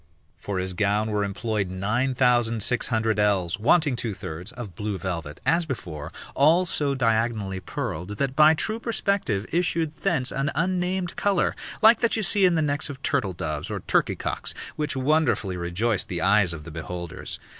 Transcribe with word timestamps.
For 0.35 0.57
his 0.57 0.73
gown 0.73 1.11
were 1.11 1.23
employed 1.23 1.69
nine 1.69 2.15
thousand 2.15 2.63
six 2.63 2.87
hundred 2.87 3.19
ells, 3.19 3.59
wanting 3.59 3.95
two 3.95 4.15
thirds, 4.15 4.51
of 4.51 4.73
blue 4.73 4.97
velvet, 4.97 5.39
as 5.45 5.67
before, 5.67 6.11
all 6.33 6.65
so 6.65 6.95
diagonally 6.95 7.59
purled, 7.59 8.17
that 8.17 8.35
by 8.35 8.55
true 8.55 8.79
perspective 8.79 9.45
issued 9.53 9.91
thence 9.91 10.31
an 10.31 10.49
unnamed 10.55 11.15
colour, 11.17 11.55
like 11.83 11.99
that 11.99 12.15
you 12.15 12.23
see 12.23 12.45
in 12.45 12.55
the 12.55 12.63
necks 12.63 12.89
of 12.89 13.03
turtle 13.03 13.33
doves 13.33 13.69
or 13.69 13.81
turkey 13.81 14.15
cocks, 14.15 14.55
which 14.75 14.95
wonderfully 14.95 15.55
rejoiced 15.55 16.07
the 16.07 16.21
eyes 16.23 16.51
of 16.51 16.63
the 16.63 16.71
beholders. 16.71 17.37